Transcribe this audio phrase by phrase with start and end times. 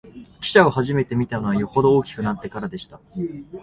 [0.41, 2.99] 汽車をはじめて見たのは、よほど大きくなってからでした